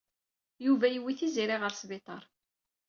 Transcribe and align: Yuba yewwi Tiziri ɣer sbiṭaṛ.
Yuba 0.65 0.85
yewwi 0.89 1.13
Tiziri 1.19 1.55
ɣer 1.59 1.71
sbiṭaṛ. 1.75 2.23